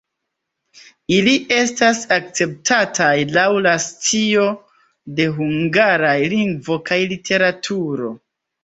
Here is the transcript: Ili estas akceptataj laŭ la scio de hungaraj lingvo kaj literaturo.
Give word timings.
Ili 1.17 1.33
estas 1.57 2.01
akceptataj 2.15 3.11
laŭ 3.37 3.45
la 3.69 3.75
scio 3.85 4.49
de 5.21 5.31
hungaraj 5.39 6.19
lingvo 6.37 6.81
kaj 6.91 7.03
literaturo. 7.15 8.15